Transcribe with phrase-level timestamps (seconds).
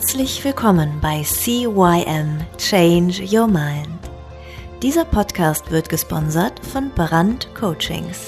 [0.00, 3.86] Herzlich willkommen bei CYM Change Your Mind.
[4.82, 8.18] Dieser Podcast wird gesponsert von Brand Coachings.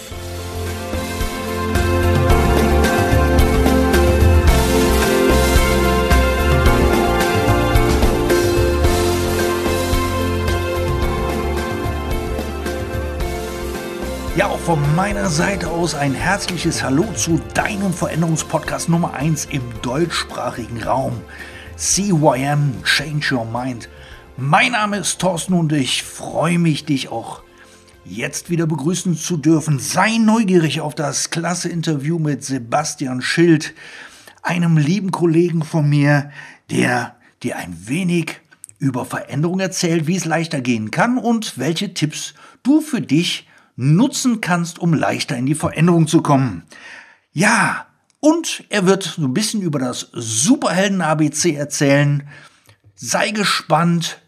[14.37, 19.63] Ja, auch von meiner Seite aus ein herzliches Hallo zu deinem Veränderungspodcast Nummer 1 im
[19.81, 21.23] deutschsprachigen Raum.
[21.77, 23.89] CYM Change Your Mind.
[24.37, 27.43] Mein Name ist Thorsten und ich freue mich, dich auch
[28.05, 29.79] jetzt wieder begrüßen zu dürfen.
[29.79, 33.75] Sei neugierig auf das klasse Interview mit Sebastian Schild,
[34.43, 36.31] einem lieben Kollegen von mir,
[36.71, 38.41] der dir ein wenig
[38.79, 44.41] über Veränderung erzählt, wie es leichter gehen kann und welche Tipps du für dich nutzen
[44.41, 46.65] kannst, um leichter in die Veränderung zu kommen.
[47.33, 47.87] Ja,
[48.25, 52.29] und er wird so ein bisschen über das Superhelden-ABC erzählen.
[52.95, 54.23] Sei gespannt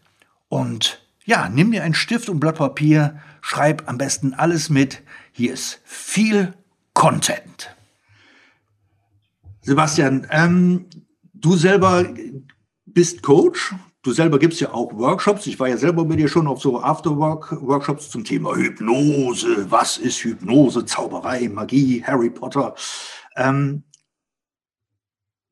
[0.48, 5.02] und ja, nimm dir einen Stift und Blatt Papier, schreib am besten alles mit.
[5.30, 6.54] Hier ist viel
[6.92, 7.70] Content.
[9.62, 10.86] Sebastian, ähm,
[11.32, 12.04] du selber
[12.86, 15.46] bist Coach, Du selber gibst ja auch Workshops.
[15.46, 19.70] Ich war ja selber mit dir schon auf so Afterwork-Workshops zum Thema Hypnose.
[19.70, 22.74] Was ist Hypnose, Zauberei, Magie, Harry Potter?
[23.36, 23.84] Ähm,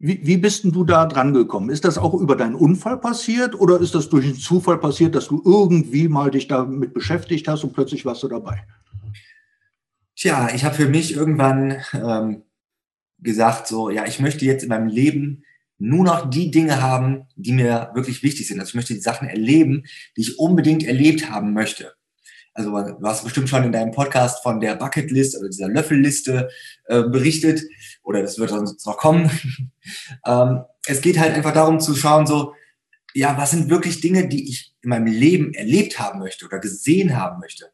[0.04, 1.70] wie, wie bist denn du da dran gekommen?
[1.70, 5.28] Ist das auch über deinen Unfall passiert oder ist das durch einen Zufall passiert, dass
[5.28, 8.64] du irgendwie mal dich damit beschäftigt hast und plötzlich warst du dabei?
[10.16, 12.42] Tja, ich habe für mich irgendwann ähm,
[13.20, 15.44] gesagt, so, ja, ich möchte jetzt in meinem Leben
[15.78, 18.58] nur noch die Dinge haben, die mir wirklich wichtig sind.
[18.58, 19.84] Also ich möchte die Sachen erleben,
[20.16, 21.92] die ich unbedingt erlebt haben möchte.
[22.54, 26.50] Also du hast bestimmt schon in deinem Podcast von der Bucketlist oder dieser Löffelliste
[26.86, 27.62] äh, berichtet
[28.02, 29.30] oder das wird sonst noch kommen.
[30.26, 32.54] ähm, es geht halt einfach darum zu schauen, so,
[33.14, 37.16] ja, was sind wirklich Dinge, die ich in meinem Leben erlebt haben möchte oder gesehen
[37.16, 37.70] haben möchte.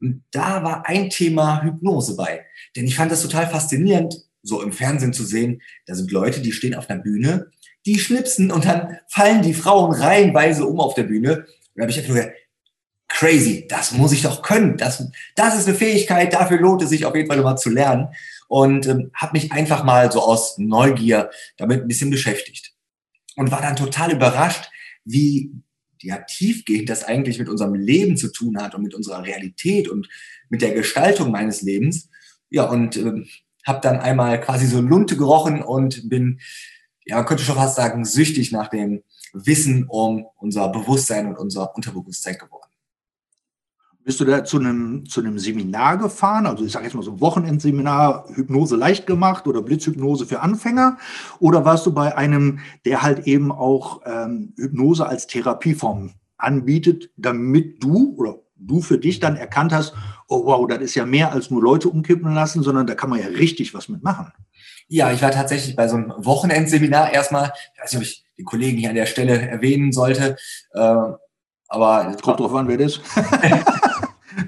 [0.00, 2.44] Und da war ein Thema Hypnose bei.
[2.74, 6.52] Denn ich fand das total faszinierend, so im Fernsehen zu sehen, da sind Leute, die
[6.52, 7.50] stehen auf einer Bühne,
[7.86, 11.38] die schnipsen und dann fallen die Frauen reihenweise um auf der Bühne.
[11.40, 11.46] Und
[11.76, 12.36] da habe ich einfach nur gedacht,
[13.12, 14.76] crazy, das muss ich doch können.
[14.76, 18.08] Das, das ist eine Fähigkeit, dafür lohnt es sich auf jeden Fall mal zu lernen.
[18.48, 22.72] Und ähm, habe mich einfach mal so aus Neugier damit ein bisschen beschäftigt.
[23.36, 24.70] Und war dann total überrascht,
[25.04, 25.52] wie
[26.00, 30.08] ja, tiefgehend das eigentlich mit unserem Leben zu tun hat und mit unserer Realität und
[30.48, 32.08] mit der Gestaltung meines Lebens.
[32.50, 33.26] Ja, und ähm,
[33.64, 36.40] habe dann einmal quasi so Lunte gerochen und bin,
[37.04, 39.02] ja, man könnte schon fast sagen, süchtig nach dem
[39.32, 42.71] Wissen um unser Bewusstsein und unser Unterbewusstsein geworden.
[44.04, 46.46] Bist du da zu einem, zu einem Seminar gefahren?
[46.46, 50.98] Also ich sage jetzt mal so ein Wochenendseminar, Hypnose leicht gemacht oder Blitzhypnose für Anfänger?
[51.38, 57.82] Oder warst du bei einem, der halt eben auch ähm, Hypnose als Therapieform anbietet, damit
[57.82, 59.94] du oder du für dich dann erkannt hast,
[60.28, 63.20] oh wow, das ist ja mehr als nur Leute umkippen lassen, sondern da kann man
[63.20, 64.32] ja richtig was mitmachen.
[64.88, 67.52] Ja, ich war tatsächlich bei so einem Wochenendseminar erstmal.
[67.74, 70.36] Ich weiß nicht, ob ich die Kollegen hier an der Stelle erwähnen sollte.
[70.72, 70.96] Äh,
[71.68, 73.02] aber kommt drauf an, wer das ist.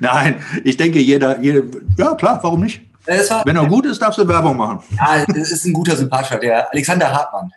[0.00, 1.62] Nein, ich denke, jeder, jeder,
[1.96, 2.82] ja klar, warum nicht?
[3.06, 4.82] War, Wenn er gut ist, darfst du Werbung machen.
[4.96, 7.52] Ja, es ist ein guter Sympathischer, der Alexander Hartmann.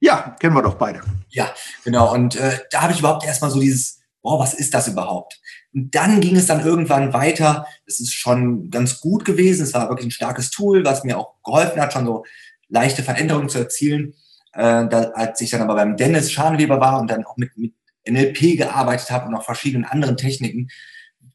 [0.00, 1.00] Ja, kennen wir doch beide.
[1.28, 1.50] Ja,
[1.84, 2.12] genau.
[2.12, 5.40] Und äh, da habe ich überhaupt erstmal so dieses boah, was ist das überhaupt?
[5.72, 7.66] Und dann ging es dann irgendwann weiter.
[7.86, 9.62] Es ist schon ganz gut gewesen.
[9.62, 12.24] Es war wirklich ein starkes Tool, was mir auch geholfen hat, schon so
[12.68, 14.14] leichte Veränderungen zu erzielen.
[14.52, 17.74] Äh, da, als ich dann aber beim Dennis Schanweber war und dann auch mit, mit
[18.08, 20.68] NLP gearbeitet habe und auch verschiedenen anderen Techniken,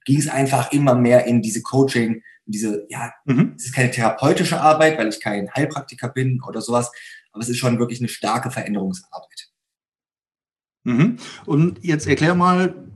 [0.06, 3.54] ging es einfach immer mehr in diese Coaching, in diese, ja, mhm.
[3.58, 6.92] es ist keine therapeutische Arbeit, weil ich kein Heilpraktiker bin oder sowas,
[7.32, 9.50] aber es ist schon wirklich eine starke Veränderungsarbeit.
[10.84, 11.18] Mhm.
[11.46, 12.88] Und jetzt erklär mal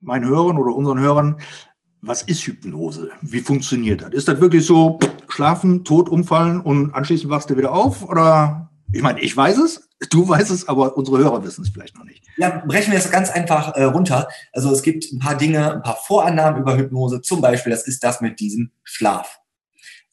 [0.00, 1.40] meinen Hörern oder unseren Hörern,
[2.02, 3.10] was ist Hypnose?
[3.22, 4.12] Wie funktioniert das?
[4.12, 8.08] Ist das wirklich so, schlafen, tot, umfallen und anschließend wachst du wieder auf?
[8.08, 11.96] Oder, ich meine, ich weiß es, du weißt es, aber unsere Hörer wissen es vielleicht
[11.96, 12.24] noch nicht.
[12.36, 14.28] Ja, brechen wir das ganz einfach äh, runter.
[14.52, 17.22] Also es gibt ein paar Dinge, ein paar Vorannahmen über Hypnose.
[17.22, 19.40] Zum Beispiel, das ist das mit diesem Schlaf.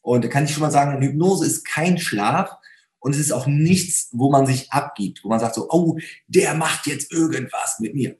[0.00, 2.56] Und da kann ich schon mal sagen, Hypnose ist kein Schlaf,
[3.04, 6.54] und es ist auch nichts, wo man sich abgibt, wo man sagt so, oh, der
[6.54, 8.16] macht jetzt irgendwas mit mir.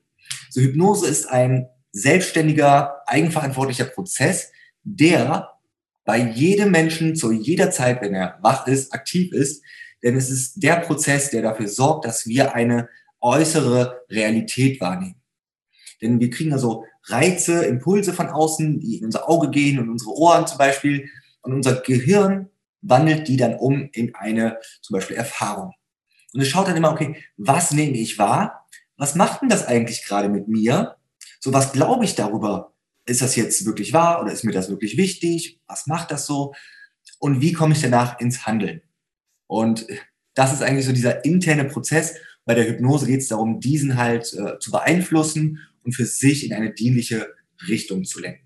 [0.50, 4.52] So Hypnose ist ein selbstständiger, eigenverantwortlicher Prozess,
[4.82, 5.52] der
[6.04, 9.62] bei jedem Menschen zu jeder Zeit, wenn er wach ist, aktiv ist.
[10.04, 12.90] Denn es ist der Prozess, der dafür sorgt, dass wir eine
[13.20, 15.20] äußere Realität wahrnehmen.
[16.02, 20.12] Denn wir kriegen also Reize, Impulse von außen, die in unser Auge gehen und unsere
[20.12, 21.08] Ohren zum Beispiel.
[21.40, 22.50] Und unser Gehirn
[22.82, 25.72] wandelt die dann um in eine zum Beispiel Erfahrung.
[26.34, 28.66] Und es schaut dann immer, okay, was nehme ich wahr?
[28.96, 30.96] Was macht denn das eigentlich gerade mit mir?
[31.40, 32.74] So, was glaube ich darüber?
[33.06, 35.60] Ist das jetzt wirklich wahr oder ist mir das wirklich wichtig?
[35.66, 36.52] Was macht das so?
[37.18, 38.82] Und wie komme ich danach ins Handeln?
[39.46, 39.86] Und
[40.34, 42.14] das ist eigentlich so dieser interne Prozess.
[42.44, 46.52] Bei der Hypnose geht es darum, diesen halt äh, zu beeinflussen und für sich in
[46.52, 47.28] eine dienliche
[47.68, 48.44] Richtung zu lenken.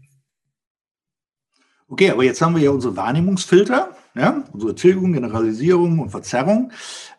[1.90, 6.70] Okay, aber jetzt haben wir ja unsere Wahrnehmungsfilter, ja, unsere Tilgung, Generalisierung und Verzerrung.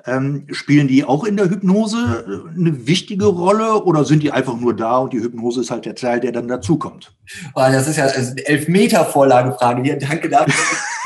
[0.06, 4.60] Ähm, spielen die auch in der Hypnose äh, eine wichtige Rolle oder sind die einfach
[4.60, 7.16] nur da und die Hypnose ist halt der Teil, der dann dazukommt?
[7.56, 9.98] Oh, das ist ja eine Elfmeter-Vorlagefrage hier.
[9.98, 10.54] Danke dafür.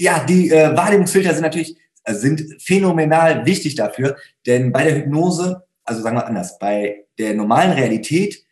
[0.00, 4.16] ja, die äh, Wahrnehmungsfilter sind natürlich äh, sind phänomenal wichtig dafür,
[4.46, 8.46] denn bei der Hypnose, also sagen wir anders, bei der normalen Realität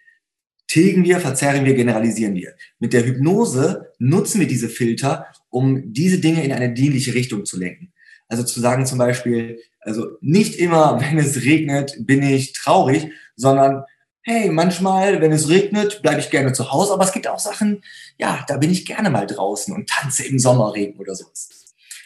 [0.67, 2.55] tilgen wir, verzerren wir, generalisieren wir.
[2.79, 7.59] Mit der Hypnose nutzen wir diese Filter, um diese Dinge in eine dienliche Richtung zu
[7.59, 7.93] lenken.
[8.29, 13.85] Also zu sagen zum Beispiel, also nicht immer, wenn es regnet, bin ich traurig, sondern
[14.28, 17.82] hey, manchmal, wenn es regnet, bleibe ich gerne zu Hause, aber es gibt auch Sachen,
[18.19, 21.48] ja, da bin ich gerne mal draußen und tanze im Sommerregen oder sowas.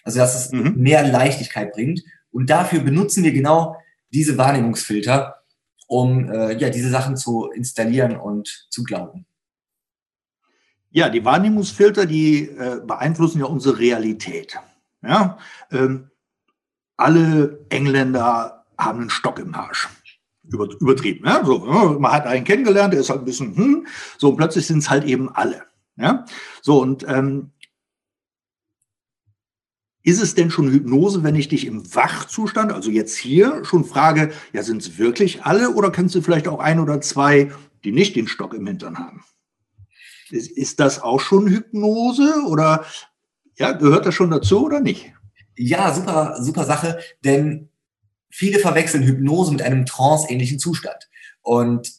[0.04, 0.74] Also dass es mhm.
[0.76, 2.02] mehr Leichtigkeit bringt.
[2.30, 3.76] Und dafür benutzen wir genau
[4.12, 5.42] diese Wahrnehmungsfilter,
[5.88, 9.26] um äh, ja, diese Sachen zu installieren und zu glauben.
[10.90, 14.58] Ja, die Wahrnehmungsfilter, die äh, beeinflussen ja unsere Realität.
[15.02, 15.38] Ja,
[15.72, 16.10] ähm,
[16.96, 19.88] alle Engländer haben einen Stock im Arsch.
[20.52, 21.26] Über, übertrieben.
[21.26, 21.44] Ja?
[21.44, 21.58] So,
[21.98, 23.86] man hat einen kennengelernt, der ist halt ein bisschen, hm,
[24.18, 25.62] so, und plötzlich sind es halt eben alle.
[25.96, 26.24] Ja?
[26.60, 27.50] So, und ähm,
[30.04, 34.32] ist es denn schon Hypnose, wenn ich dich im Wachzustand, also jetzt hier, schon frage,
[34.52, 37.52] ja, sind es wirklich alle oder kennst du vielleicht auch ein oder zwei,
[37.84, 39.24] die nicht den Stock im Hintern haben?
[40.30, 42.84] Ist, ist das auch schon Hypnose oder
[43.56, 45.12] ja, gehört das schon dazu oder nicht?
[45.56, 47.68] Ja, super, super Sache, denn
[48.32, 51.08] viele verwechseln Hypnose mit einem tranceähnlichen Zustand.
[51.42, 51.92] Und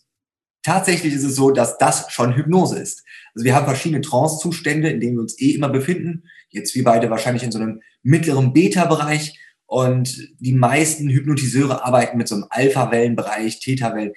[0.63, 3.03] tatsächlich ist es so, dass das schon Hypnose ist.
[3.35, 6.24] Also wir haben verschiedene Trance-Zustände, in denen wir uns eh immer befinden.
[6.50, 9.39] Jetzt wir beide wahrscheinlich in so einem mittleren Beta-Bereich.
[9.65, 14.13] Und die meisten Hypnotiseure arbeiten mit so einem Alpha-Wellenbereich, Theta-Wellen.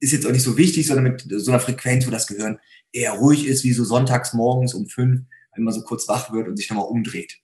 [0.00, 2.58] Ist jetzt auch nicht so wichtig, sondern mit so einer Frequenz, wo das Gehirn
[2.92, 5.22] eher ruhig ist, wie so sonntags morgens um fünf,
[5.54, 7.38] wenn man so kurz wach wird und sich nochmal umdreht.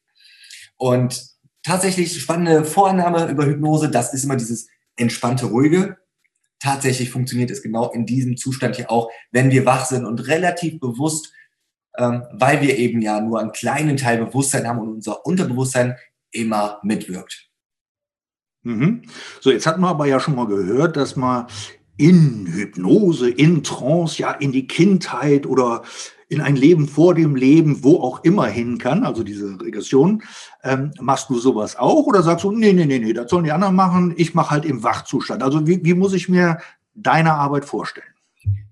[0.77, 5.99] Und tatsächlich spannende Vorannahme über Hypnose, das ist immer dieses entspannte, ruhige.
[6.61, 10.81] Tatsächlich funktioniert es genau in diesem Zustand hier auch, wenn wir wach sind und relativ
[10.81, 11.33] bewusst
[11.99, 15.97] ähm, weil wir eben ja nur einen kleinen Teil Bewusstsein haben und unser Unterbewusstsein
[16.31, 17.51] immer mitwirkt.
[18.63, 19.03] Mhm.
[19.41, 21.47] So, jetzt hat man aber ja schon mal gehört, dass man
[21.97, 25.83] in Hypnose, in Trance, ja in die Kindheit oder
[26.29, 30.23] in ein Leben vor dem Leben, wo auch immer hin kann, also diese Regression.
[30.63, 33.53] Ähm, machst du sowas auch oder sagst du, nee, nee, nee, nee, das sollen die
[33.53, 35.43] anderen machen, ich mache halt im Wachzustand.
[35.43, 36.59] Also wie, wie muss ich mir
[36.95, 38.07] deine Arbeit vorstellen?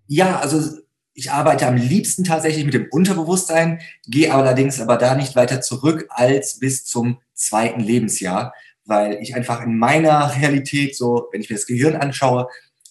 [0.06, 0.78] Ja, also
[1.14, 6.06] ich arbeite am liebsten tatsächlich mit dem Unterbewusstsein, gehe allerdings aber da nicht weiter zurück
[6.10, 8.52] als bis zum zweiten Lebensjahr,
[8.84, 12.48] weil ich einfach in meiner Realität, so wenn ich mir das Gehirn anschaue,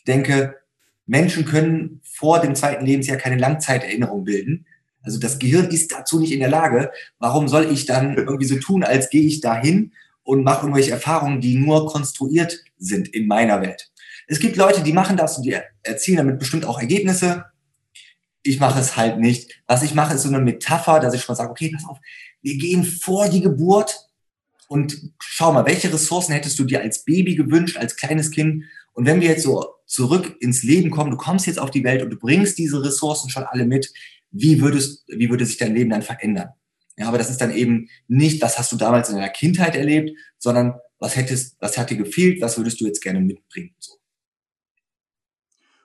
[0.08, 0.56] denke,
[1.06, 4.66] Menschen können vor dem zweiten Lebensjahr keine Langzeiterinnerung bilden.
[5.02, 6.92] Also das Gehirn ist dazu nicht in der Lage.
[7.20, 9.92] Warum soll ich dann irgendwie so tun, als gehe ich dahin
[10.24, 13.92] und mache irgendwelche Erfahrungen, die nur konstruiert sind in meiner Welt?
[14.28, 17.46] Es gibt Leute, die machen das und die erzielen damit bestimmt auch Ergebnisse
[18.46, 19.62] ich mache es halt nicht.
[19.66, 21.98] Was ich mache, ist so eine Metapher, dass ich schon mal sage, okay, pass auf,
[22.42, 24.08] wir gehen vor die Geburt
[24.68, 28.64] und schau mal, welche Ressourcen hättest du dir als Baby gewünscht, als kleines Kind?
[28.96, 32.02] Und wenn wir jetzt so zurück ins Leben kommen, du kommst jetzt auf die Welt
[32.02, 33.94] und du bringst diese Ressourcen schon alle mit,
[34.32, 36.50] wie würdest, wie würde sich dein Leben dann verändern?
[36.98, 40.12] Ja, aber das ist dann eben nicht, was hast du damals in deiner Kindheit erlebt,
[40.38, 43.76] sondern was hättest, was hat dir gefehlt, was würdest du jetzt gerne mitbringen?
[43.80, 43.94] So.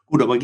[0.06, 0.38] Gut, aber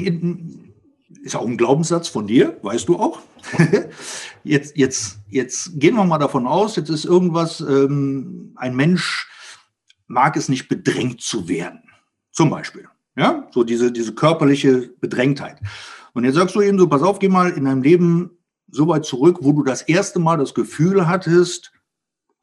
[1.23, 3.21] ist auch ein Glaubenssatz von dir, weißt du auch.
[4.45, 9.29] jetzt, jetzt, jetzt gehen wir mal davon aus, jetzt ist irgendwas, ähm, ein Mensch
[10.09, 11.86] mag es nicht bedrängt zu werden.
[12.37, 12.87] Zum Beispiel.
[13.17, 15.59] Ja, so diese, diese körperliche Bedrängtheit.
[16.13, 18.31] Und jetzt sagst du eben so, pass auf, geh mal in deinem Leben
[18.71, 21.73] so weit zurück, wo du das erste Mal das Gefühl hattest,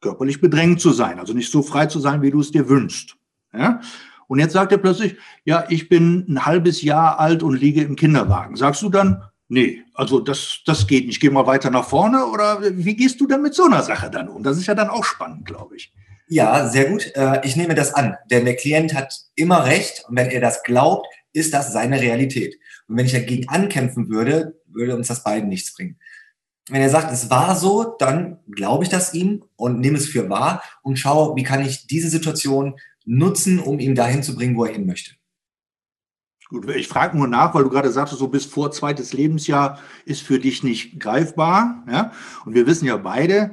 [0.00, 3.16] körperlich bedrängt zu sein, also nicht so frei zu sein, wie du es dir wünschst.
[3.52, 3.80] Ja?
[4.26, 7.94] Und jetzt sagt er plötzlich, ja, ich bin ein halbes Jahr alt und liege im
[7.94, 8.56] Kinderwagen.
[8.56, 12.58] Sagst du dann, nee, also das, das geht nicht, geh mal weiter nach vorne oder
[12.62, 14.42] wie gehst du denn mit so einer Sache dann um?
[14.42, 15.92] Das ist ja dann auch spannend, glaube ich.
[16.28, 17.12] Ja, sehr gut.
[17.14, 20.62] Äh, ich nehme das an, denn der Klient hat immer recht und wenn er das
[20.62, 22.56] glaubt, ist das seine Realität.
[22.88, 25.98] Und wenn ich dagegen ankämpfen würde, würde uns das beiden nichts bringen.
[26.70, 30.30] Wenn er sagt, es war so, dann glaube ich das ihm und nehme es für
[30.30, 34.64] wahr und schaue, wie kann ich diese Situation nutzen, um ihn dahin zu bringen, wo
[34.64, 35.12] er hin möchte.
[36.48, 40.22] Gut, ich frage nur nach, weil du gerade sagst, so bis vor zweites Lebensjahr ist
[40.22, 41.84] für dich nicht greifbar.
[41.90, 42.12] Ja?
[42.44, 43.50] Und wir wissen ja beide,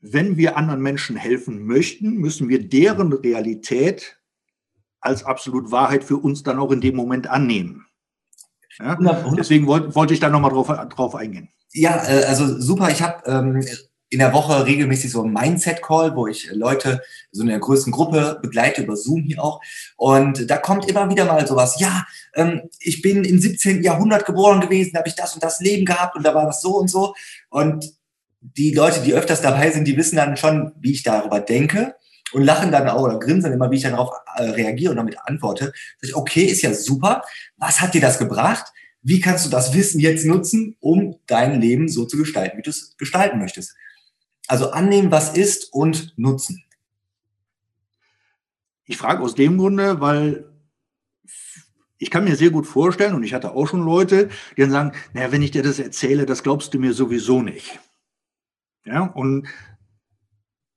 [0.00, 4.18] wenn wir anderen Menschen helfen möchten, müssen wir deren Realität
[5.00, 7.86] als absolut Wahrheit für uns dann auch in dem Moment annehmen.
[8.78, 8.96] Ja?
[9.36, 11.48] Deswegen wollte, wollte ich da nochmal drauf, drauf eingehen.
[11.72, 12.90] Ja, äh, also super.
[12.90, 13.64] Ich habe ähm,
[14.10, 18.38] in der Woche regelmäßig so ein Mindset-Call, wo ich Leute so in einer größeren Gruppe
[18.40, 19.60] begleite, über Zoom hier auch.
[19.96, 23.82] Und da kommt immer wieder mal sowas, ja, ähm, ich bin im 17.
[23.82, 26.62] Jahrhundert geboren gewesen, da habe ich das und das Leben gehabt und da war das
[26.62, 27.14] so und so.
[27.50, 27.97] Und
[28.40, 31.96] die Leute, die öfters dabei sind, die wissen dann schon, wie ich darüber denke
[32.32, 35.16] und lachen dann auch oder grinsen immer, wie ich dann darauf äh, reagiere und damit
[35.24, 35.72] antworte.
[36.00, 37.22] Sag ich, okay, ist ja super.
[37.56, 38.72] Was hat dir das gebracht?
[39.02, 42.70] Wie kannst du das Wissen jetzt nutzen, um dein Leben so zu gestalten, wie du
[42.70, 43.74] es gestalten möchtest?
[44.46, 46.64] Also annehmen, was ist und nutzen.
[48.84, 50.48] Ich frage aus dem Grunde, weil
[51.98, 54.92] ich kann mir sehr gut vorstellen, und ich hatte auch schon Leute, die dann sagen,
[55.12, 57.78] naja, wenn ich dir das erzähle, das glaubst du mir sowieso nicht.
[58.88, 59.46] Ja, und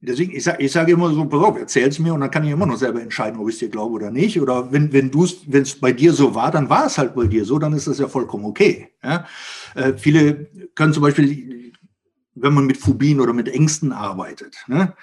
[0.01, 2.43] deswegen, ich sage ich sag immer so, pass auf, erzähl es mir und dann kann
[2.43, 4.39] ich immer noch selber entscheiden, ob ich es dir glaube oder nicht.
[4.41, 7.25] Oder wenn, wenn du wenn es bei dir so war, dann war es halt bei
[7.25, 8.89] dir so, dann ist das ja vollkommen okay.
[9.01, 9.25] Ja?
[9.75, 11.71] Äh, viele können zum Beispiel,
[12.35, 14.93] wenn man mit Phobien oder mit Ängsten arbeitet, ne?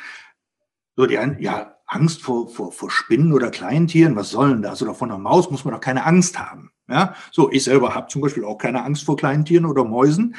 [0.97, 4.83] so die einen, ja, Angst vor, vor, vor Spinnen oder Kleintieren, was soll denn das?
[4.83, 6.71] Oder von einer Maus muss man doch keine Angst haben.
[6.87, 10.35] Ja, so, ich selber habe zum Beispiel auch keine Angst vor Kleintieren oder Mäusen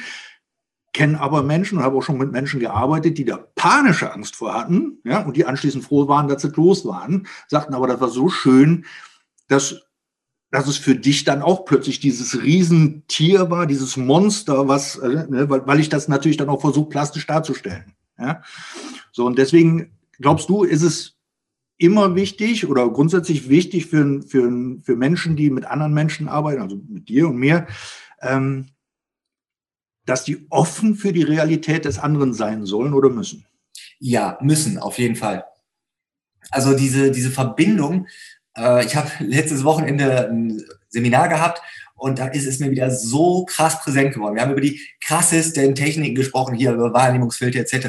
[0.92, 4.54] kenne aber Menschen und habe auch schon mit Menschen gearbeitet, die da panische Angst vor
[4.54, 8.08] hatten, ja, und die anschließend froh waren, dass sie los waren, sagten aber, das war
[8.08, 8.84] so schön,
[9.46, 9.82] dass,
[10.50, 15.48] dass es für dich dann auch plötzlich dieses Riesentier war, dieses Monster, was, äh, ne,
[15.48, 17.94] weil, weil ich das natürlich dann auch versuche, plastisch darzustellen.
[18.18, 18.42] Ja.
[19.12, 21.16] So, und deswegen glaubst du, ist es
[21.78, 26.80] immer wichtig oder grundsätzlich wichtig für, für, für Menschen, die mit anderen Menschen arbeiten, also
[26.88, 27.66] mit dir und mir,
[28.20, 28.66] ähm,
[30.06, 33.46] dass die offen für die Realität des anderen sein sollen oder müssen?
[33.98, 35.44] Ja, müssen, auf jeden Fall.
[36.50, 38.06] Also diese, diese Verbindung,
[38.56, 41.62] äh, ich habe letztes Wochenende ein Seminar gehabt
[41.94, 44.34] und da ist es mir wieder so krass präsent geworden.
[44.34, 47.88] Wir haben über die krassesten Techniken gesprochen, hier über Wahrnehmungsfilter etc.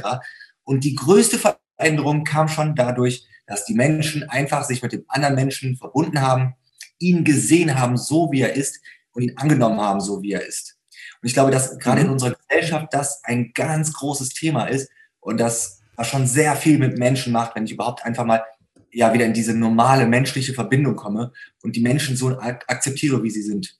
[0.63, 5.35] Und die größte Veränderung kam schon dadurch, dass die Menschen einfach sich mit dem anderen
[5.35, 6.55] Menschen verbunden haben,
[6.99, 8.81] ihn gesehen haben, so wie er ist
[9.13, 10.77] und ihn angenommen haben, so wie er ist.
[11.21, 12.13] Und ich glaube, dass gerade in mhm.
[12.13, 17.31] unserer Gesellschaft das ein ganz großes Thema ist und das schon sehr viel mit Menschen
[17.31, 18.43] macht, wenn ich überhaupt einfach mal
[18.91, 23.43] ja wieder in diese normale menschliche Verbindung komme und die Menschen so akzeptiere, wie sie
[23.43, 23.77] sind.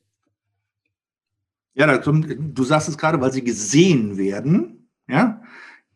[1.74, 5.41] Ja, du sagst es gerade, weil sie gesehen werden, ja,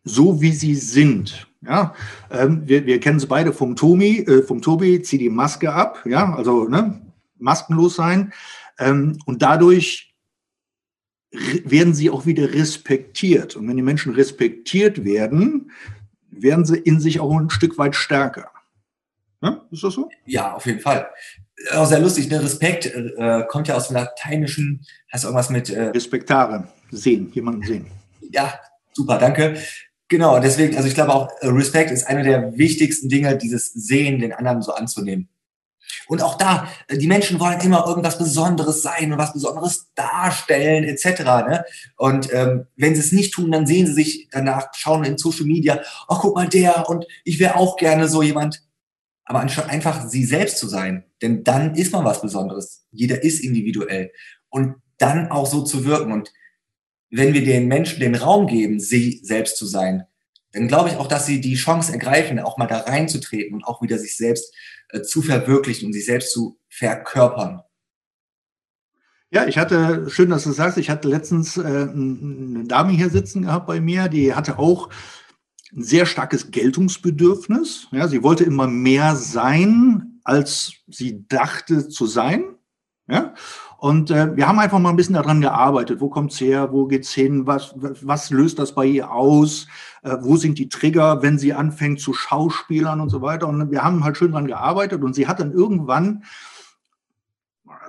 [0.04, 1.48] so wie sie sind.
[1.62, 1.94] Ja,
[2.32, 6.04] ähm, wir, wir kennen es beide vom Tomi, äh, vom Tobi, zieh die Maske ab,
[6.06, 7.02] ja, also ne,
[7.38, 8.32] maskenlos sein.
[8.78, 10.15] Ähm, und dadurch
[11.64, 13.56] werden sie auch wieder respektiert.
[13.56, 15.72] Und wenn die Menschen respektiert werden,
[16.30, 18.52] werden sie in sich auch ein Stück weit stärker.
[19.42, 20.10] Ja, ist das so?
[20.26, 21.08] Ja, auf jeden Fall.
[21.74, 22.42] Auch sehr lustig, ne?
[22.42, 25.70] Respekt äh, kommt ja aus dem Lateinischen, heißt irgendwas mit.
[25.70, 27.86] Äh Respektare, sehen, jemanden sehen.
[28.32, 28.60] Ja,
[28.94, 29.56] super, danke.
[30.08, 34.20] Genau, deswegen, also ich glaube auch, äh, Respekt ist eine der wichtigsten Dinge, dieses Sehen,
[34.20, 35.30] den anderen so anzunehmen.
[36.08, 40.84] Und auch da, äh, die Menschen wollen immer irgendwas Besonderes sein und was Besonderes darstellen,
[40.84, 41.22] etc.
[41.48, 41.66] Ne?
[41.98, 45.46] Und ähm, wenn sie es nicht tun, dann sehen sie sich danach, schauen in Social
[45.46, 48.62] Media, oh, guck mal der und ich wäre auch gerne so jemand.
[49.26, 52.86] Aber anstatt einfach sie selbst zu sein, denn dann ist man was Besonderes.
[52.92, 54.12] Jeder ist individuell.
[54.50, 56.12] Und dann auch so zu wirken.
[56.12, 56.32] Und
[57.10, 60.06] wenn wir den Menschen den Raum geben, sie selbst zu sein,
[60.52, 63.82] dann glaube ich auch, dass sie die Chance ergreifen, auch mal da reinzutreten und auch
[63.82, 64.54] wieder sich selbst
[65.04, 67.62] zu verwirklichen und sich selbst zu verkörpern.
[69.32, 73.42] Ja, ich hatte, schön, dass du sagst, ich hatte letztens äh, eine Dame hier sitzen
[73.42, 74.90] gehabt bei mir, die hatte auch
[75.76, 77.88] ein sehr starkes Geltungsbedürfnis.
[77.92, 82.56] Ja, sie wollte immer mehr sein, als sie dachte zu sein.
[83.08, 83.34] Ja,
[83.78, 86.00] und äh, wir haben einfach mal ein bisschen daran gearbeitet.
[86.00, 86.72] Wo kommt's her?
[86.72, 87.46] Wo geht's hin?
[87.46, 89.68] Was, was löst das bei ihr aus?
[90.02, 93.48] Äh, wo sind die Trigger, wenn sie anfängt zu Schauspielern und so weiter?
[93.48, 95.04] Und wir haben halt schön daran gearbeitet.
[95.04, 96.24] Und sie hat dann irgendwann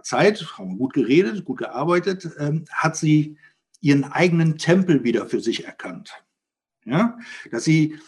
[0.02, 3.38] Zeit, haben wir gut geredet, gut gearbeitet, ähm, hat sie
[3.80, 6.12] ihren eigenen Tempel wieder für sich erkannt.
[6.84, 7.18] Ja,
[7.50, 7.98] dass sie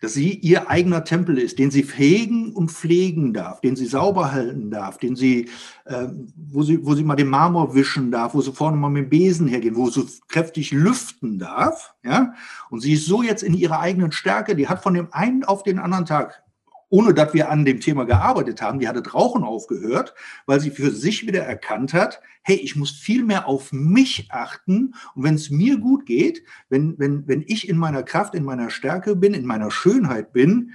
[0.00, 4.32] dass sie ihr eigener Tempel ist, den sie hegen und pflegen darf, den sie sauber
[4.32, 5.48] halten darf, den sie,
[5.84, 6.08] äh,
[6.50, 9.10] wo sie, wo sie mal den Marmor wischen darf, wo sie vorne mal mit dem
[9.10, 12.34] Besen hergehen, wo sie kräftig lüften darf, ja.
[12.70, 15.62] Und sie ist so jetzt in ihrer eigenen Stärke, die hat von dem einen auf
[15.62, 16.42] den anderen Tag
[16.90, 20.12] ohne dass wir an dem Thema gearbeitet haben, die hatte Rauchen aufgehört,
[20.44, 24.94] weil sie für sich wieder erkannt hat, hey, ich muss viel mehr auf mich achten.
[25.14, 28.70] Und wenn es mir gut geht, wenn, wenn, wenn ich in meiner Kraft, in meiner
[28.70, 30.72] Stärke bin, in meiner Schönheit bin,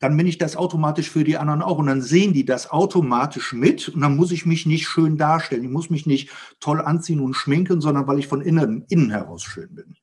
[0.00, 1.78] dann bin ich das automatisch für die anderen auch.
[1.78, 3.88] Und dann sehen die das automatisch mit.
[3.88, 5.62] Und dann muss ich mich nicht schön darstellen.
[5.62, 9.44] Ich muss mich nicht toll anziehen und schminken, sondern weil ich von innen, innen heraus
[9.44, 9.96] schön bin.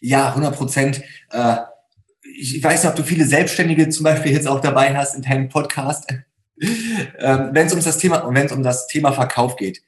[0.00, 1.02] Ja, 100 Prozent.
[1.30, 1.56] Äh,
[2.36, 5.48] ich weiß nicht, ob du viele Selbstständige zum Beispiel jetzt auch dabei hast in deinem
[5.48, 6.06] Podcast.
[7.20, 9.80] Ähm, wenn es um das Thema, wenn es um das Thema Verkauf geht,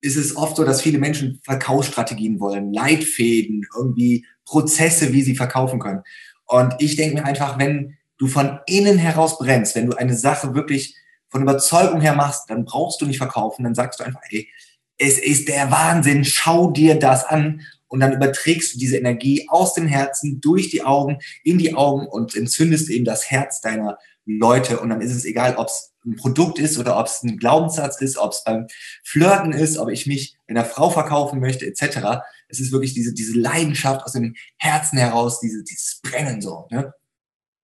[0.00, 5.80] ist es oft so, dass viele Menschen Verkaufsstrategien wollen, Leitfäden, irgendwie Prozesse, wie sie verkaufen
[5.80, 6.00] können.
[6.46, 10.54] Und ich denke mir einfach, wenn du von innen heraus brennst, wenn du eine Sache
[10.54, 10.96] wirklich
[11.28, 14.48] von Überzeugung her machst, dann brauchst du nicht verkaufen, dann sagst du einfach, ey,
[14.96, 19.74] es ist der Wahnsinn, schau dir das an und dann überträgst du diese Energie aus
[19.74, 24.80] dem Herzen durch die Augen in die Augen und entzündest eben das Herz deiner Leute
[24.80, 28.00] und dann ist es egal, ob es ein Produkt ist oder ob es ein Glaubenssatz
[28.00, 28.66] ist, ob es beim
[29.02, 32.22] Flirten ist, ob ich mich einer Frau verkaufen möchte, etc.
[32.48, 36.66] Es ist wirklich diese, diese Leidenschaft aus dem Herzen heraus, diese, dieses Brennen so.
[36.70, 36.92] Ne?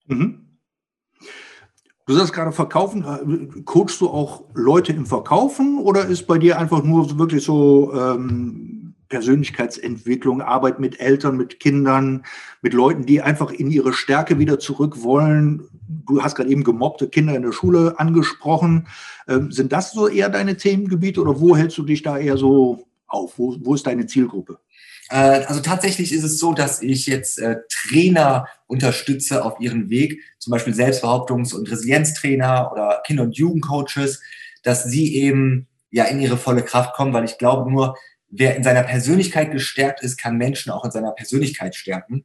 [0.06, 0.46] Mhm.
[2.06, 6.82] Du sagst gerade Verkaufen, coachst du auch Leute im Verkaufen oder ist bei dir einfach
[6.82, 8.79] nur wirklich so ähm,
[9.10, 12.24] Persönlichkeitsentwicklung, Arbeit mit Eltern, mit Kindern,
[12.62, 15.68] mit Leuten, die einfach in ihre Stärke wieder zurück wollen?
[16.06, 18.86] Du hast gerade eben gemobbte Kinder in der Schule angesprochen.
[19.28, 22.86] Ähm, sind das so eher deine Themengebiete oder wo hältst du dich da eher so
[23.06, 23.38] auf?
[23.38, 24.58] Wo, wo ist deine Zielgruppe?
[25.10, 30.22] Äh, also tatsächlich ist es so, dass ich jetzt äh, Trainer unterstütze auf ihren Weg,
[30.38, 34.22] zum Beispiel Selbstbehauptungs- und Resilienztrainer oder Kinder- und Jugendcoaches,
[34.62, 37.96] dass sie eben ja in ihre volle Kraft kommen, weil ich glaube nur,
[38.30, 42.24] wer in seiner Persönlichkeit gestärkt ist, kann Menschen auch in seiner Persönlichkeit stärken.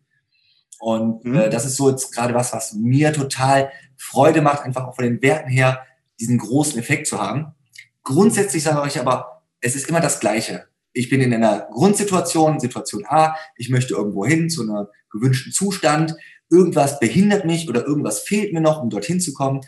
[0.80, 1.36] Und mhm.
[1.36, 5.06] äh, das ist so jetzt gerade was, was mir total Freude macht, einfach auch von
[5.06, 5.86] den Werten her
[6.20, 7.56] diesen großen Effekt zu haben.
[8.04, 13.06] Grundsätzlich sage ich aber, es ist immer das Gleiche ich bin in einer Grundsituation, Situation
[13.06, 16.16] A, ich möchte irgendwo hin zu einem gewünschten Zustand,
[16.50, 19.62] irgendwas behindert mich oder irgendwas fehlt mir noch, um dorthin zu kommen.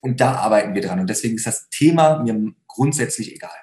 [0.00, 1.00] Und da arbeiten wir dran.
[1.00, 3.56] Und deswegen ist das Thema mir grundsätzlich egal.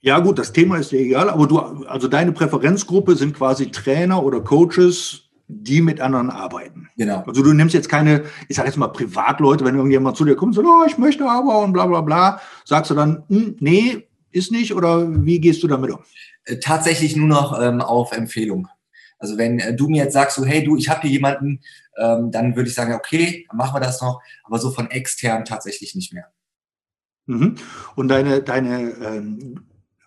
[0.00, 4.22] Ja, gut, das Thema ist dir egal, aber du, also deine Präferenzgruppe sind quasi Trainer
[4.22, 6.88] oder Coaches, die mit anderen arbeiten.
[6.96, 7.22] Genau.
[7.26, 10.56] Also du nimmst jetzt keine, ich sage jetzt mal Privatleute, wenn irgendjemand zu dir kommt
[10.56, 14.06] und sagt, oh, ich möchte aber und bla bla bla, sagst du dann, hm, nee,
[14.32, 16.00] ist nicht oder wie gehst du damit um?
[16.44, 18.68] Äh, tatsächlich nur noch ähm, auf Empfehlung.
[19.18, 21.60] Also wenn äh, du mir jetzt sagst, so, hey du, ich habe hier jemanden,
[21.98, 25.44] ähm, dann würde ich sagen, okay, dann machen wir das noch, aber so von extern
[25.44, 26.26] tatsächlich nicht mehr.
[27.26, 27.56] Mhm.
[27.94, 29.66] Und deine, deine ähm,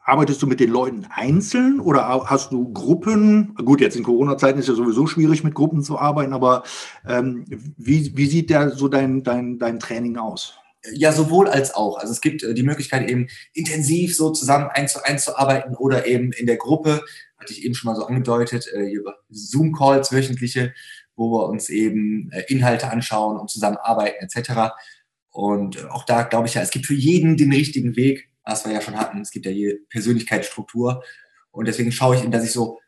[0.10, 3.54] Arbeitest du mit den Leuten einzeln oder hast du Gruppen?
[3.64, 6.64] Gut, jetzt in Corona-Zeiten ist ja sowieso schwierig, mit Gruppen zu arbeiten, aber
[7.08, 7.46] ähm,
[7.78, 10.56] wie, wie sieht da so dein, dein, dein Training aus?
[10.94, 12.00] Ja, sowohl als auch.
[12.00, 15.76] Also es gibt äh, die Möglichkeit eben intensiv so zusammen eins zu eins zu arbeiten
[15.76, 17.02] oder eben in der Gruppe,
[17.38, 20.74] hatte ich eben schon mal so angedeutet, äh, über Zoom-Calls wöchentliche,
[21.16, 24.74] wo wir uns eben äh, Inhalte anschauen und zusammen arbeiten etc.
[25.30, 28.74] Und auch da glaube ich ja, es gibt für jeden den richtigen Weg was wir
[28.74, 29.22] ja schon hatten.
[29.22, 31.04] Es gibt ja hier Persönlichkeitsstruktur.
[31.52, 32.80] Und deswegen schaue ich, dass ich so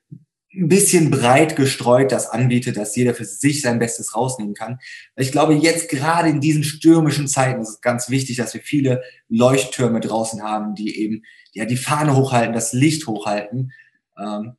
[0.54, 4.80] ein bisschen breit gestreut das anbiete, dass jeder für sich sein Bestes rausnehmen kann.
[5.16, 9.02] Ich glaube, jetzt gerade in diesen stürmischen Zeiten ist es ganz wichtig, dass wir viele
[9.30, 13.72] Leuchttürme draußen haben, die eben ja die Fahne hochhalten, das Licht hochhalten.
[14.20, 14.54] Ähm,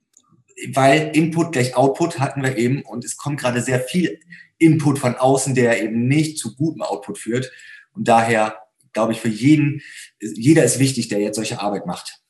[0.72, 4.20] weil Input gleich Output hatten wir eben und es kommt gerade sehr viel
[4.58, 7.50] Input von außen, der eben nicht zu gutem Output führt.
[7.92, 8.61] Und daher
[8.92, 9.80] glaube ich, für jeden,
[10.20, 12.20] jeder ist wichtig, der jetzt solche Arbeit macht.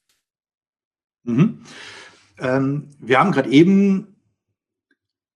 [1.25, 1.65] Mhm.
[2.39, 4.13] Ähm, wir haben gerade eben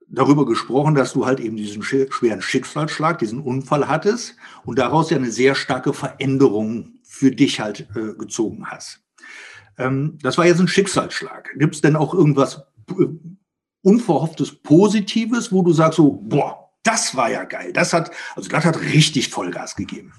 [0.09, 5.17] darüber gesprochen, dass du halt eben diesen schweren Schicksalsschlag, diesen Unfall hattest und daraus ja
[5.17, 9.01] eine sehr starke Veränderung für dich halt äh, gezogen hast.
[9.79, 11.51] Ähm, das war jetzt ein Schicksalsschlag.
[11.59, 13.07] Gibt es denn auch irgendwas äh,
[13.83, 17.73] Unverhofftes Positives, wo du sagst so, boah, das war ja geil.
[17.73, 20.13] Das hat, also das hat richtig Vollgas gegeben.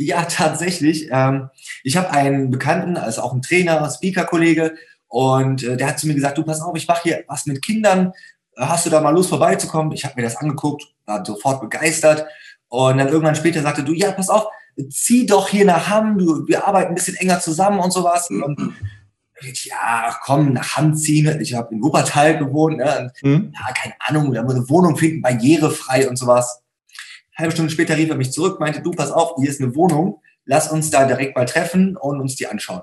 [0.00, 1.08] Ja, tatsächlich.
[1.10, 1.50] Ähm,
[1.82, 4.76] ich habe einen Bekannten, also auch einen Trainer, Speaker-Kollege,
[5.08, 7.62] und äh, der hat zu mir gesagt, du pass auf, ich mache hier was mit
[7.62, 8.12] Kindern.
[8.56, 9.92] Hast du da mal Lust vorbeizukommen?
[9.92, 12.26] Ich habe mir das angeguckt, war sofort begeistert.
[12.68, 14.46] Und dann irgendwann später sagte du, ja, pass auf,
[14.90, 18.28] zieh doch hier nach Hamm, du, wir arbeiten ein bisschen enger zusammen und sowas.
[18.30, 18.74] Und
[19.40, 21.40] ich, ja, komm, nach Hamm ziehen.
[21.40, 22.76] Ich habe in Wuppertal gewohnt.
[22.76, 23.10] Ne?
[23.22, 23.52] Und, mhm.
[23.54, 26.62] Ja, keine Ahnung, da muss eine Wohnung finden, barrierefrei und sowas
[27.38, 30.20] halbe Stunde später rief er mich zurück, meinte, du, pass auf, hier ist eine Wohnung,
[30.44, 32.82] lass uns da direkt mal treffen und uns die anschauen.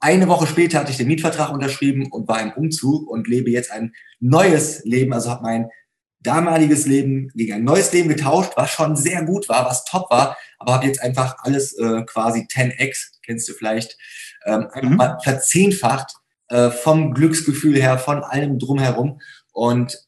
[0.00, 3.70] Eine Woche später hatte ich den Mietvertrag unterschrieben und war im Umzug und lebe jetzt
[3.70, 5.70] ein neues Leben, also habe mein
[6.20, 10.36] damaliges Leben gegen ein neues Leben getauscht, was schon sehr gut war, was top war,
[10.58, 13.96] aber habe jetzt einfach alles äh, quasi 10x, kennst du vielleicht,
[14.44, 14.96] ähm, einfach mhm.
[14.96, 16.12] mal verzehnfacht
[16.48, 19.20] äh, vom Glücksgefühl her, von allem drumherum.
[19.52, 19.98] Und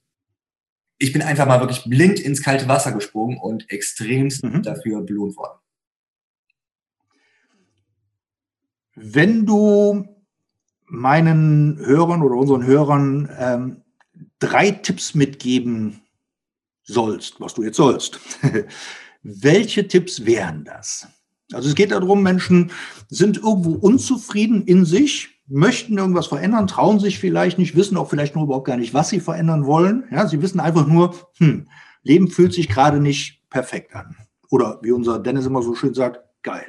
[0.99, 4.63] ich bin einfach mal wirklich blind ins kalte Wasser gesprungen und extremst mhm.
[4.63, 5.59] dafür belohnt worden.
[8.95, 10.09] Wenn du
[10.87, 13.83] meinen Hörern oder unseren Hörern ähm,
[14.39, 16.01] drei Tipps mitgeben
[16.83, 18.21] sollst, was du jetzt sollst,
[19.23, 21.09] welche Tipps wären das?
[21.53, 22.73] Also es geht darum, Menschen
[23.09, 28.35] sind irgendwo unzufrieden in sich, möchten irgendwas verändern, trauen sich vielleicht nicht, wissen auch vielleicht
[28.35, 30.05] nur überhaupt gar nicht, was sie verändern wollen.
[30.11, 31.69] Ja, sie wissen einfach nur, hm,
[32.03, 34.17] Leben fühlt sich gerade nicht perfekt an.
[34.51, 36.67] Oder wie unser Dennis immer so schön sagt, geil.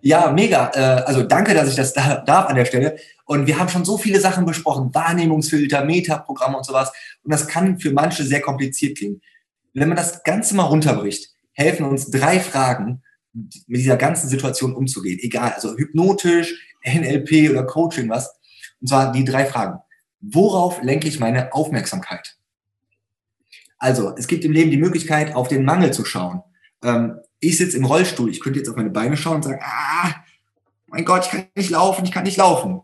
[0.00, 0.70] Ja, mega.
[0.74, 2.96] Äh, also danke, dass ich das darf an der Stelle.
[3.24, 6.92] Und wir haben schon so viele Sachen besprochen, Wahrnehmungsfilter, Metaprogramme und sowas.
[7.24, 9.20] Und das kann für manche sehr kompliziert klingen.
[9.74, 13.02] Wenn man das Ganze mal runterbricht, helfen uns drei Fragen,
[13.66, 15.18] mit dieser ganzen Situation umzugehen.
[15.20, 18.38] Egal, also hypnotisch, NLP oder Coaching, was.
[18.80, 19.80] Und zwar die drei Fragen.
[20.20, 22.36] Worauf lenke ich meine Aufmerksamkeit?
[23.78, 26.42] Also, es gibt im Leben die Möglichkeit, auf den Mangel zu schauen.
[26.82, 30.14] Ähm, ich sitze im Rollstuhl, ich könnte jetzt auf meine Beine schauen und sagen, ah,
[30.86, 32.80] mein Gott, ich kann nicht laufen, ich kann nicht laufen.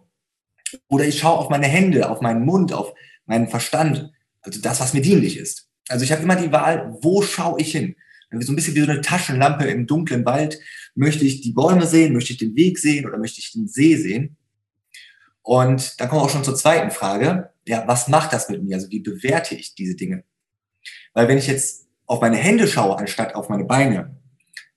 [0.88, 2.92] Oder ich schaue auf meine Hände, auf meinen Mund, auf
[3.26, 4.12] meinen Verstand,
[4.42, 5.68] also das, was mir dienlich ist.
[5.88, 7.96] Also ich habe immer die Wahl, wo schaue ich hin?
[8.40, 10.58] So ein bisschen wie so eine Taschenlampe im dunklen Wald.
[10.94, 12.12] Möchte ich die Bäume sehen?
[12.12, 13.06] Möchte ich den Weg sehen?
[13.06, 14.36] Oder möchte ich den See sehen?
[15.42, 17.50] Und dann kommen wir auch schon zur zweiten Frage.
[17.66, 18.76] Ja, was macht das mit mir?
[18.76, 20.24] Also wie bewerte ich diese Dinge?
[21.14, 24.16] Weil wenn ich jetzt auf meine Hände schaue, anstatt auf meine Beine,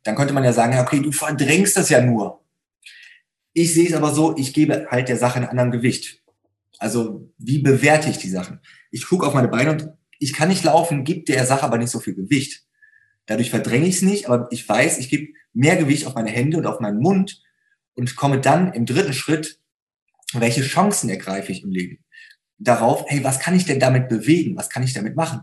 [0.04, 2.44] dann könnte man ja sagen, okay, du verdrängst das ja nur.
[3.54, 6.22] Ich sehe es aber so, ich gebe halt der Sache einen anderen Gewicht.
[6.78, 8.60] Also wie bewerte ich die Sachen?
[8.92, 9.90] Ich gucke auf meine Beine und
[10.20, 12.65] ich kann nicht laufen, gibt der Sache aber nicht so viel Gewicht.
[13.26, 16.58] Dadurch verdränge ich es nicht, aber ich weiß, ich gebe mehr Gewicht auf meine Hände
[16.58, 17.42] und auf meinen Mund
[17.94, 19.60] und komme dann im dritten Schritt,
[20.34, 22.04] welche Chancen ergreife ich im Leben?
[22.58, 24.56] Darauf, hey, was kann ich denn damit bewegen?
[24.56, 25.42] Was kann ich damit machen?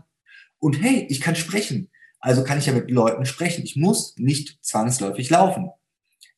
[0.59, 1.89] Und hey, ich kann sprechen.
[2.19, 3.63] Also kann ich ja mit Leuten sprechen.
[3.63, 5.69] Ich muss nicht zwangsläufig laufen.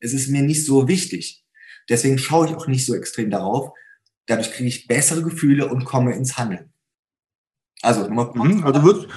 [0.00, 1.44] Es ist mir nicht so wichtig.
[1.88, 3.70] Deswegen schaue ich auch nicht so extrem darauf.
[4.26, 6.72] Dadurch kriege ich bessere Gefühle und komme ins Handeln.
[7.82, 9.08] Also, mhm, also wird,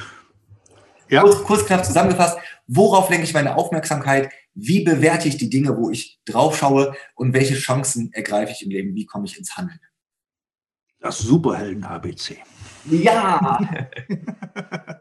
[1.10, 1.22] ja.
[1.22, 4.32] kurz, kurz knapp zusammengefasst, worauf lenke ich meine Aufmerksamkeit?
[4.54, 8.72] Wie bewerte ich die Dinge, wo ich drauf schaue und welche Chancen ergreife ich im
[8.72, 8.95] Leben?
[8.95, 9.80] Wie komme ich ins Handeln?
[11.00, 12.38] Das Superhelden-ABC.
[12.89, 13.88] Ja!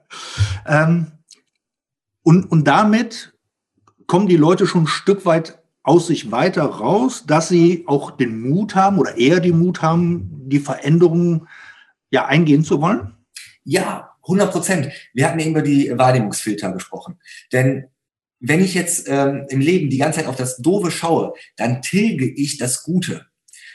[0.66, 1.12] ähm,
[2.22, 3.32] und, und damit
[4.06, 8.40] kommen die Leute schon ein Stück weit aus sich weiter raus, dass sie auch den
[8.48, 11.48] Mut haben oder eher den Mut haben, die Veränderungen
[12.10, 13.16] ja eingehen zu wollen?
[13.64, 14.92] Ja, 100 Prozent.
[15.14, 17.18] Wir hatten eben über die Wahrnehmungsfilter gesprochen.
[17.52, 17.88] Denn
[18.40, 22.28] wenn ich jetzt ähm, im Leben die ganze Zeit auf das Doofe schaue, dann tilge
[22.28, 23.26] ich das Gute.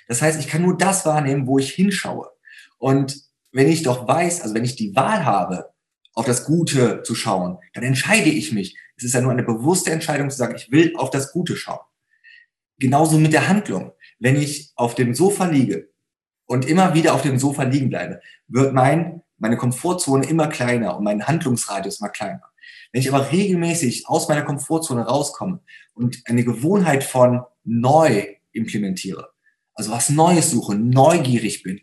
[0.08, 2.30] Das heißt, ich kann nur das wahrnehmen, wo ich hinschaue.
[2.78, 5.74] Und wenn ich doch weiß, also wenn ich die Wahl habe,
[6.14, 8.78] auf das Gute zu schauen, dann entscheide ich mich.
[8.96, 11.80] Es ist ja nur eine bewusste Entscheidung zu sagen, ich will auf das Gute schauen.
[12.78, 13.94] Genauso mit der Handlung.
[14.20, 15.90] Wenn ich auf dem Sofa liege
[16.46, 21.04] und immer wieder auf dem Sofa liegen bleibe, wird mein meine Komfortzone immer kleiner und
[21.04, 22.44] mein Handlungsradius immer kleiner.
[22.94, 25.60] Wenn ich aber regelmäßig aus meiner Komfortzone rauskomme
[25.94, 29.32] und eine Gewohnheit von neu implementiere,
[29.74, 31.82] also was Neues suche, neugierig bin,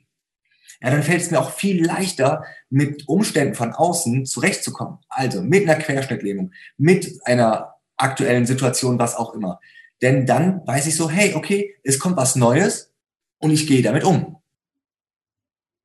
[0.81, 4.97] ja, dann fällt es mir auch viel leichter, mit Umständen von außen zurechtzukommen.
[5.11, 9.61] Also mit einer Querschnittlähmung, mit einer aktuellen Situation, was auch immer.
[10.01, 12.95] Denn dann weiß ich so, hey, okay, es kommt was Neues
[13.37, 14.39] und ich gehe damit um.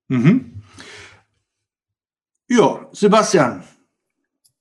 [0.07, 0.54] Mhm.
[2.47, 3.63] Ja, Sebastian,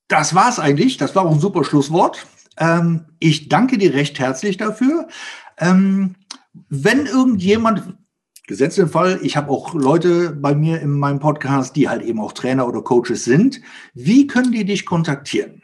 [0.09, 0.97] das war's eigentlich.
[0.97, 2.27] Das war auch ein super Schlusswort.
[2.59, 5.09] Ähm, ich danke dir recht herzlich dafür.
[5.59, 6.14] Ähm,
[6.68, 7.97] wenn irgendjemand,
[8.47, 12.20] gesetzt den Fall, ich habe auch Leute bei mir in meinem Podcast, die halt eben
[12.20, 13.61] auch Trainer oder Coaches sind,
[13.94, 15.62] wie können die dich kontaktieren?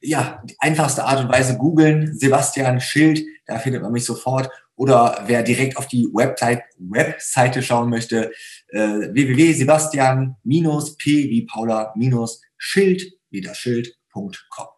[0.00, 4.50] Ja, die einfachste Art und Weise googeln, Sebastian Schild, da findet man mich sofort.
[4.76, 8.32] Oder wer direkt auf die Website, Webseite schauen möchte,
[8.68, 14.68] äh, www.sebastian-p wie Paula-schild wie das Schild.com.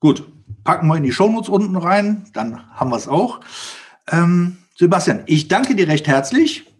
[0.00, 0.28] Gut,
[0.64, 3.40] packen wir in die Shownotes unten rein, dann haben wir es auch.
[4.10, 6.70] Ähm, Sebastian, ich danke dir recht herzlich.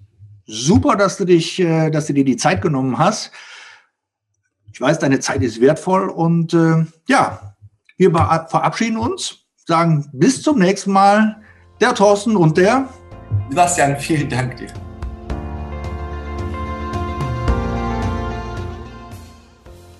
[0.46, 3.32] Super, dass du dich, äh, dass du dir die Zeit genommen hast.
[4.72, 7.56] Ich weiß, deine Zeit ist wertvoll und äh, ja,
[7.96, 11.42] wir verabschieden uns, sagen bis zum nächsten Mal.
[11.78, 12.88] Der Thorsten und der
[13.50, 14.68] Sebastian, vielen Dank dir.